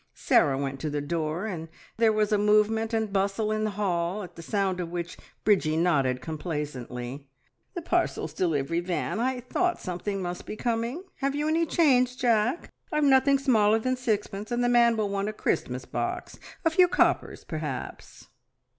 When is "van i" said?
8.79-9.41